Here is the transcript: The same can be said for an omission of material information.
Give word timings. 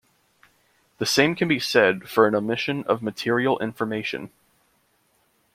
The 0.97 1.05
same 1.05 1.35
can 1.35 1.47
be 1.47 1.59
said 1.59 2.09
for 2.09 2.25
an 2.25 2.33
omission 2.33 2.83
of 2.85 3.03
material 3.03 3.59
information. 3.59 4.31